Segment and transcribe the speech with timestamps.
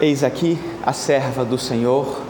[0.00, 2.20] Eis aqui a serva do Senhor,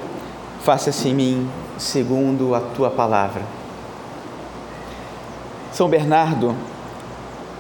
[0.63, 3.41] faça-se em mim segundo a tua palavra.
[5.73, 6.55] São Bernardo,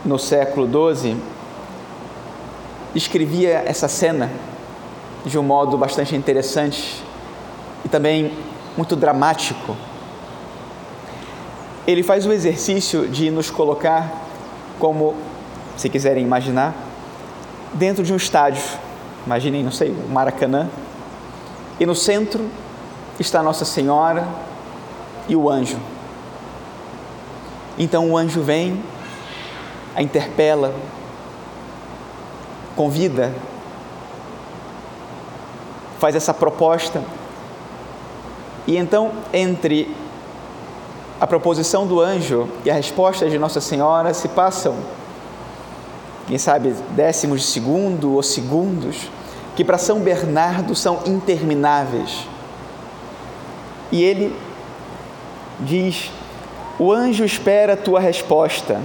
[0.04, 1.17] no século XII,
[2.95, 4.30] escrevia essa cena
[5.24, 7.02] de um modo bastante interessante
[7.82, 8.30] e também
[8.76, 9.74] muito dramático.
[11.86, 14.12] Ele faz o exercício de nos colocar
[14.78, 15.14] como,
[15.78, 16.74] se quiserem imaginar,
[17.73, 18.84] dentro de um estádio
[19.27, 20.69] imaginem, não sei, o Maracanã,
[21.78, 22.48] e no centro
[23.19, 24.27] está Nossa Senhora
[25.28, 25.78] e o anjo.
[27.79, 28.82] Então o anjo vem,
[29.95, 30.74] a interpela,
[32.77, 33.32] convida,
[35.98, 37.02] faz essa proposta,
[38.66, 39.95] e então entre
[41.20, 44.74] a proposição do anjo e a resposta de Nossa Senhora se passam
[46.27, 49.10] quem sabe décimos de segundo ou segundos,
[49.55, 52.27] que para São Bernardo são intermináveis.
[53.93, 54.35] E ele
[55.60, 56.10] diz:
[56.79, 58.80] O anjo espera a tua resposta.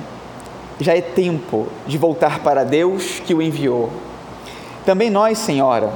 [0.82, 3.90] Já é tempo de voltar para Deus que o enviou.
[4.86, 5.92] Também nós, Senhora,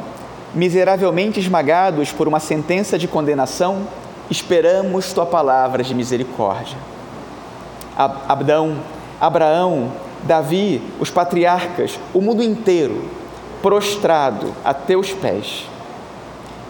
[0.53, 3.87] miseravelmente esmagados por uma sentença de condenação,
[4.29, 6.77] esperamos tua palavra de misericórdia.
[7.95, 8.77] Abdão,
[9.21, 9.91] Abraão,
[10.25, 13.09] Davi, os patriarcas, o mundo inteiro
[13.61, 15.65] prostrado a teus pés.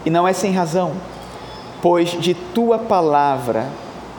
[0.04, 0.92] E não é sem razão,
[1.82, 3.68] pois de tua palavra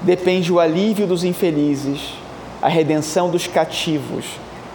[0.02, 2.14] depende o alívio dos infelizes,
[2.62, 4.26] a redenção dos cativos,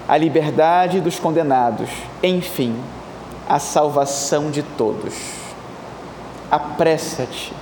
[0.08, 1.90] a liberdade dos condenados,
[2.22, 2.74] enfim,
[3.48, 5.14] a salvação de todos.
[6.50, 7.52] Apressa-te.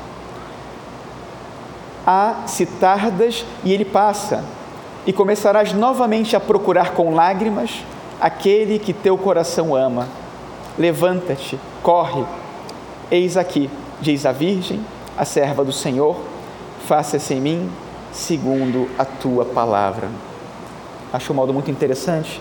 [2.07, 4.45] Há se tardas e ele passa,
[5.09, 7.83] e começarás novamente a procurar com lágrimas
[8.21, 10.07] aquele que teu coração ama.
[10.79, 12.27] Levanta-te, corre.
[13.11, 13.71] Eis aqui,
[14.03, 14.85] diz a Virgem,
[15.17, 16.15] a serva do Senhor,
[16.87, 17.73] faça-se em mim
[18.13, 20.11] segundo a tua palavra.
[21.11, 22.39] Acho um modo muito interessante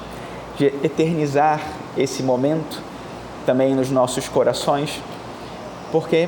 [0.58, 1.62] de eternizar
[1.98, 2.82] esse momento
[3.46, 5.02] também nos nossos corações,
[5.90, 6.28] porque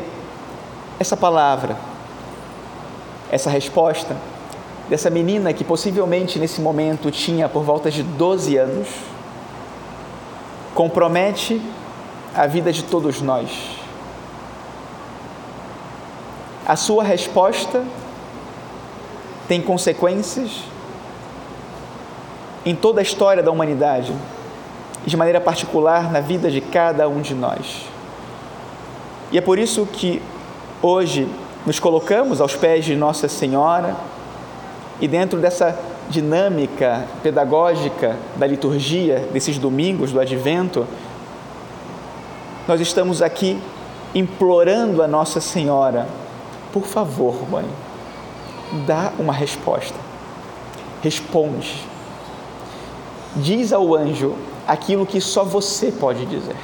[0.97, 1.75] essa palavra,
[3.29, 4.15] essa resposta,
[4.89, 8.87] dessa menina que possivelmente nesse momento tinha por volta de 12 anos,
[10.73, 11.61] compromete
[12.35, 13.49] a vida de todos nós.
[16.65, 17.83] A sua resposta
[19.47, 20.63] tem consequências
[22.65, 24.13] em toda a história da humanidade
[25.05, 27.85] e de maneira particular na vida de cada um de nós.
[29.31, 30.21] E é por isso que
[30.81, 31.27] hoje
[31.65, 33.95] nos colocamos aos pés de Nossa Senhora
[35.01, 35.77] e dentro dessa
[36.09, 40.87] dinâmica pedagógica da liturgia desses domingos do advento,
[42.67, 43.59] nós estamos aqui
[44.13, 46.07] implorando a Nossa Senhora,
[46.73, 47.65] por favor, mãe,
[48.85, 49.95] dá uma resposta.
[51.01, 51.87] Responde.
[53.35, 54.35] Diz ao anjo
[54.67, 56.55] aquilo que só você pode dizer.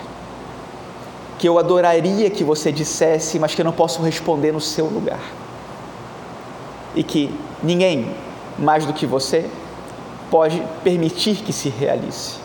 [1.37, 5.21] Que eu adoraria que você dissesse, mas que eu não posso responder no seu lugar.
[6.95, 8.13] E que ninguém
[8.57, 9.49] mais do que você,
[10.29, 12.39] pode permitir que se realize.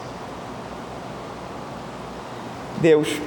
[2.79, 3.21] Deus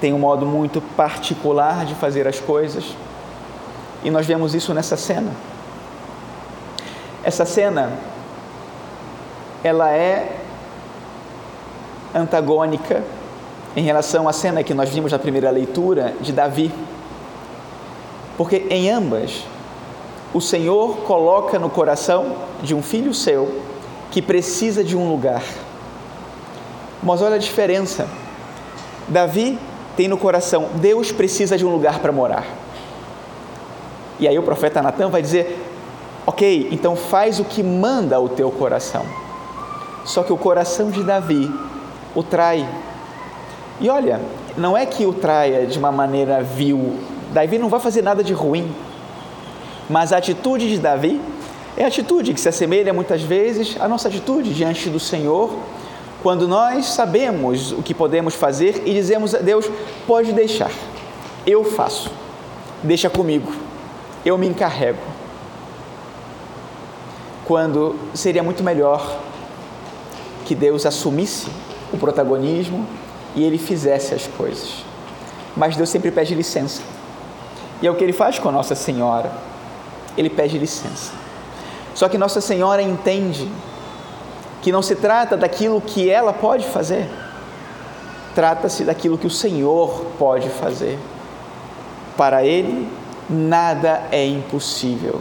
[0.00, 2.84] tem um modo muito particular de fazer as coisas
[4.02, 5.32] e nós vemos isso nessa cena.
[7.22, 7.90] Essa cena,
[9.62, 10.36] ela é
[12.14, 13.02] antagônica
[13.74, 16.70] em relação à cena que nós vimos na primeira leitura de Davi,
[18.36, 19.44] porque em ambas
[20.34, 23.62] o Senhor coloca no coração de um filho seu
[24.10, 25.44] que precisa de um lugar.
[27.00, 28.08] Mas olha a diferença.
[29.06, 29.56] Davi
[29.96, 32.44] tem no coração, Deus precisa de um lugar para morar.
[34.18, 35.56] E aí o profeta Natan vai dizer:
[36.26, 39.04] Ok, então faz o que manda o teu coração.
[40.04, 41.48] Só que o coração de Davi
[42.14, 42.68] o trai.
[43.80, 44.20] E olha,
[44.56, 46.98] não é que o traia de uma maneira vil.
[47.32, 48.74] Davi não vai fazer nada de ruim.
[49.88, 51.20] Mas a atitude de Davi
[51.76, 55.50] é a atitude que se assemelha muitas vezes à nossa atitude diante do Senhor,
[56.22, 59.68] quando nós sabemos o que podemos fazer e dizemos a Deus:
[60.06, 60.70] pode deixar,
[61.46, 62.10] eu faço,
[62.82, 63.52] deixa comigo,
[64.24, 65.02] eu me encarrego.
[67.44, 69.20] Quando seria muito melhor
[70.46, 71.48] que Deus assumisse
[71.92, 72.86] o protagonismo
[73.36, 74.82] e ele fizesse as coisas.
[75.54, 76.80] Mas Deus sempre pede licença.
[77.82, 79.30] E é o que ele faz com Nossa Senhora
[80.16, 81.12] ele pede licença.
[81.94, 83.50] Só que Nossa Senhora entende
[84.62, 87.08] que não se trata daquilo que ela pode fazer,
[88.34, 90.98] trata-se daquilo que o Senhor pode fazer.
[92.16, 92.88] Para Ele,
[93.28, 95.20] nada é impossível.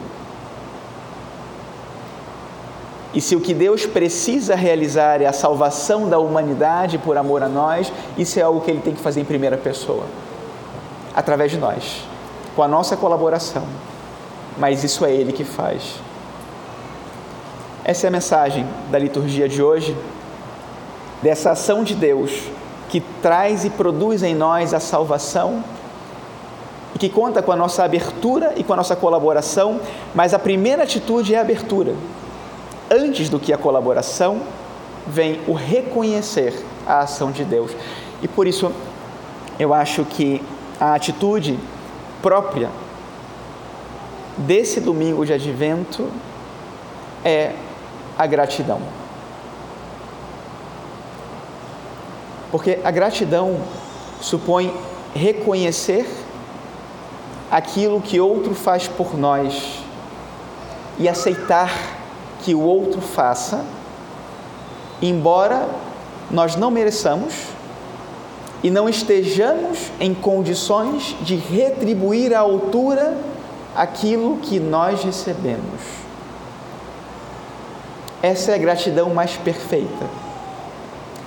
[3.13, 7.47] E se o que Deus precisa realizar é a salvação da humanidade por amor a
[7.47, 10.05] nós, isso é algo que Ele tem que fazer em primeira pessoa,
[11.15, 12.03] através de nós,
[12.55, 13.63] com a nossa colaboração.
[14.57, 15.95] Mas isso é Ele que faz.
[17.83, 19.95] Essa é a mensagem da liturgia de hoje,
[21.21, 22.49] dessa ação de Deus
[22.93, 25.63] que traz e produz em nós a salvação
[26.93, 29.79] e que conta com a nossa abertura e com a nossa colaboração,
[30.13, 31.95] mas a primeira atitude é a abertura.
[32.91, 34.41] Antes do que a colaboração,
[35.07, 36.53] vem o reconhecer
[36.85, 37.71] a ação de Deus.
[38.21, 38.71] E por isso
[39.57, 40.39] eu acho que
[40.79, 41.57] a atitude
[42.21, 42.69] própria
[44.37, 46.09] desse domingo de advento
[47.23, 47.53] é
[48.17, 48.81] a gratidão.
[52.51, 53.61] Porque a gratidão
[54.21, 54.73] supõe
[55.15, 56.07] reconhecer
[57.49, 59.79] aquilo que outro faz por nós
[60.97, 61.71] e aceitar
[62.43, 63.63] que o outro faça,
[65.01, 65.67] embora
[66.29, 67.33] nós não mereçamos
[68.63, 73.17] e não estejamos em condições de retribuir à altura
[73.75, 75.81] aquilo que nós recebemos.
[78.21, 80.07] Essa é a gratidão mais perfeita.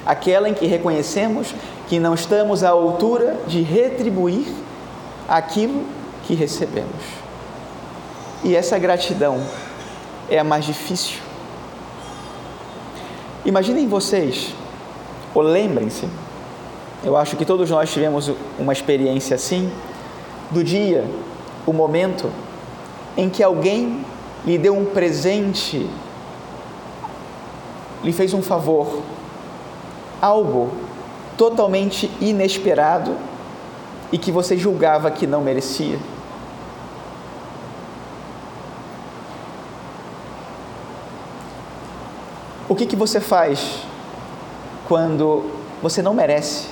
[0.04, 1.54] Aquela em que reconhecemos
[1.88, 4.46] que não estamos à altura de retribuir
[5.28, 5.84] aquilo
[6.25, 7.02] que recebemos.
[8.44, 9.40] E essa gratidão
[10.31, 11.19] é a mais difícil.
[13.44, 14.54] Imaginem vocês,
[15.34, 16.08] ou lembrem-se,
[17.04, 19.70] eu acho que todos nós tivemos uma experiência assim,
[20.50, 21.04] do dia,
[21.67, 22.31] o momento
[23.17, 24.05] em que alguém
[24.47, 25.89] lhe deu um presente
[28.03, 29.03] lhe fez um favor,
[30.23, 30.71] algo
[31.37, 33.17] totalmente inesperado
[34.13, 35.99] e que você julgava que não merecia.
[42.69, 43.79] O que, que você faz
[44.89, 45.45] quando
[45.83, 46.69] você não merece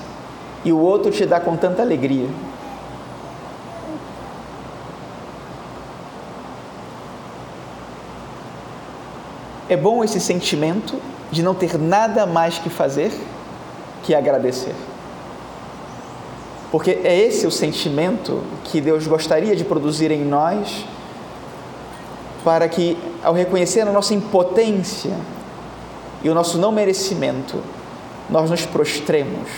[0.65, 2.29] e o outro te dá com tanta alegria?
[9.69, 11.01] É bom esse sentimento
[11.31, 13.13] de não ter nada mais que fazer
[14.03, 14.75] que agradecer.
[16.71, 20.85] Porque é esse o sentimento que Deus gostaria de produzir em nós,
[22.45, 25.17] para que, ao reconhecer a nossa impotência
[26.23, 27.63] e o nosso não merecimento,
[28.29, 29.49] nós nos prostremos.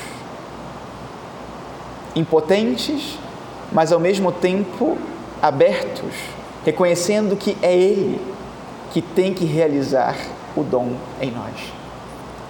[2.15, 3.19] Impotentes,
[3.73, 4.97] mas ao mesmo tempo
[5.43, 6.15] abertos,
[6.65, 8.21] reconhecendo que é Ele
[8.97, 10.17] que tem que realizar
[10.57, 11.53] o dom em nós.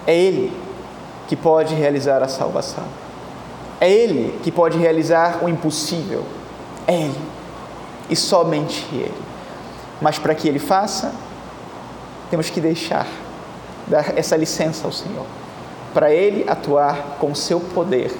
[0.07, 0.53] É Ele
[1.27, 2.85] que pode realizar a salvação.
[3.81, 6.25] É Ele que pode realizar o impossível.
[6.87, 7.21] É Ele.
[8.09, 9.13] E somente Ele.
[10.01, 11.13] Mas para que Ele faça,
[12.31, 13.09] temos que deixar,
[13.89, 15.27] dar essa licença ao Senhor.
[15.93, 18.17] Para Ele atuar com seu poder.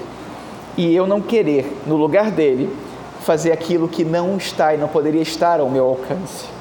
[0.75, 2.75] E eu não querer, no lugar dele,
[3.21, 6.56] fazer aquilo que não está e não poderia estar ao meu alcance.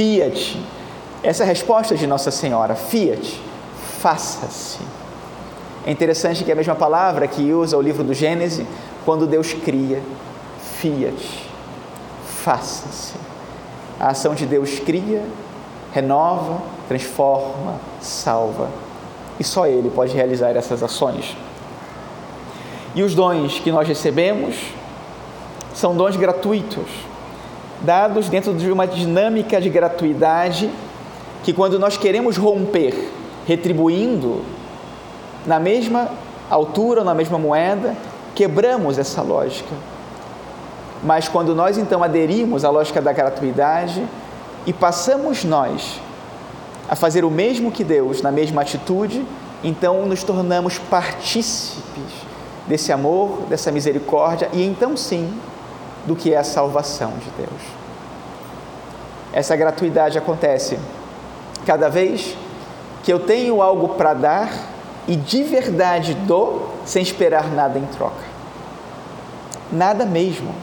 [0.00, 0.58] Fiat
[1.22, 3.38] essa é a resposta de Nossa Senhora, fiat,
[3.98, 4.78] faça-se.
[5.86, 8.66] É interessante que é a mesma palavra que usa o livro do Gênesis
[9.04, 10.02] quando Deus cria,
[10.80, 11.46] fiat,
[12.42, 13.12] faça-se.
[13.98, 15.22] A ação de Deus cria,
[15.92, 18.70] renova, transforma, salva.
[19.38, 21.36] E só Ele pode realizar essas ações.
[22.94, 24.56] E os dons que nós recebemos
[25.74, 26.88] são dons gratuitos,
[27.82, 30.70] dados dentro de uma dinâmica de gratuidade
[31.42, 33.10] que quando nós queremos romper
[33.46, 34.42] retribuindo
[35.46, 36.10] na mesma
[36.50, 37.96] altura, na mesma moeda,
[38.34, 39.74] quebramos essa lógica.
[41.02, 44.04] Mas quando nós então aderimos à lógica da gratuidade
[44.66, 46.00] e passamos nós
[46.88, 49.24] a fazer o mesmo que Deus na mesma atitude,
[49.64, 51.80] então nos tornamos partícipes
[52.66, 55.32] desse amor, dessa misericórdia e então sim
[56.06, 57.62] do que é a salvação de Deus.
[59.32, 60.78] Essa gratuidade acontece
[61.66, 62.36] Cada vez
[63.02, 64.50] que eu tenho algo para dar
[65.06, 68.30] e de verdade dou, sem esperar nada em troca.
[69.70, 70.54] Nada mesmo.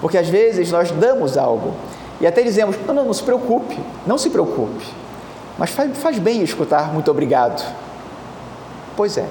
[0.00, 1.74] Porque às vezes nós damos algo
[2.20, 4.86] e até dizemos: não, não, não se preocupe, não se preocupe.
[5.58, 7.64] Mas faz, faz bem escutar muito obrigado.
[8.96, 9.26] Pois é,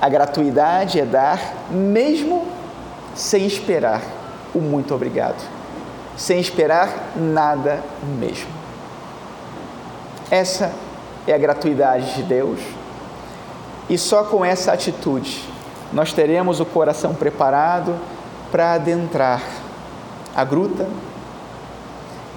[0.00, 2.46] a gratuidade é dar mesmo
[3.14, 4.02] sem esperar
[4.54, 5.42] o muito obrigado,
[6.16, 7.82] sem esperar nada
[8.18, 8.48] mesmo.
[10.30, 10.72] Essa
[11.26, 12.60] é a gratuidade de Deus.
[13.88, 15.44] E só com essa atitude
[15.92, 17.94] nós teremos o coração preparado
[18.50, 19.42] para adentrar
[20.34, 20.88] a gruta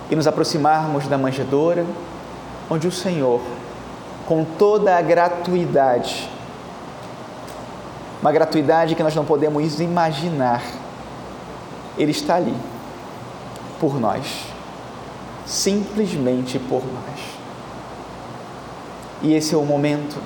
[0.10, 1.86] e nos aproximarmos da manjedoura,
[2.70, 3.42] onde o Senhor,
[4.28, 6.30] com toda a gratuidade,
[8.22, 10.62] uma gratuidade que nós não podemos imaginar,
[11.98, 12.56] Ele está ali
[13.80, 14.46] por nós,
[15.46, 17.20] simplesmente por nós.
[19.22, 20.18] E esse é o momento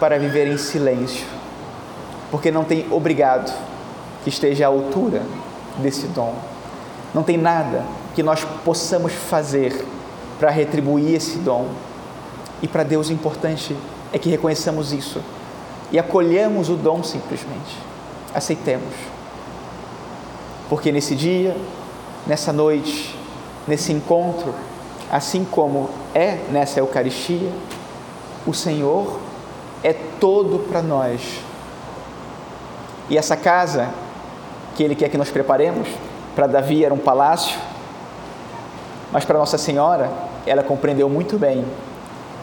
[0.00, 1.26] para viver em silêncio,
[2.30, 3.52] porque não tem obrigado
[4.24, 5.22] que esteja à altura
[5.78, 6.34] desse dom.
[7.14, 9.84] Não tem nada que nós possamos fazer
[10.38, 11.68] para retribuir esse dom.
[12.62, 13.76] E para Deus o importante
[14.12, 15.20] é que reconheçamos isso
[15.90, 17.76] e acolhemos o dom simplesmente.
[18.34, 18.94] Aceitemos.
[20.72, 21.54] Porque nesse dia,
[22.26, 23.14] nessa noite,
[23.68, 24.54] nesse encontro,
[25.10, 27.52] assim como é nessa Eucaristia,
[28.46, 29.20] o Senhor
[29.84, 31.40] é todo para nós.
[33.10, 33.90] E essa casa
[34.74, 35.86] que Ele quer que nós preparemos,
[36.34, 37.60] para Davi era um palácio,
[39.12, 40.10] mas para Nossa Senhora,
[40.46, 41.66] ela compreendeu muito bem,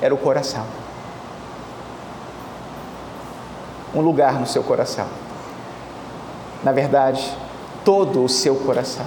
[0.04, 0.68] era o coração.
[3.96, 5.08] Um lugar no seu coração.
[6.64, 7.36] Na verdade,
[7.84, 9.06] todo o seu coração.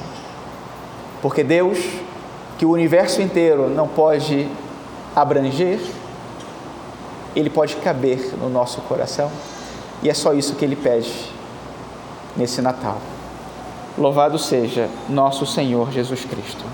[1.20, 1.78] Porque Deus,
[2.58, 4.48] que o universo inteiro não pode
[5.14, 5.80] abranger,
[7.34, 9.30] ele pode caber no nosso coração.
[10.02, 11.12] E é só isso que ele pede
[12.36, 12.98] nesse Natal.
[13.96, 16.64] Louvado seja nosso Senhor Jesus Cristo.